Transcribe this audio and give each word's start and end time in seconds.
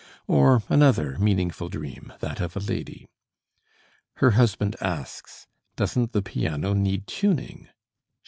Or 0.25 0.63
another 0.67 1.15
meaningful 1.19 1.69
dream, 1.69 2.11
that 2.21 2.41
of 2.41 2.55
a 2.57 2.59
lady. 2.59 3.07
"Her 4.15 4.31
husband 4.31 4.75
asks, 4.81 5.45
'Doesn't 5.75 6.11
the 6.11 6.23
piano 6.23 6.73
need 6.73 7.05
tuning?' 7.05 7.69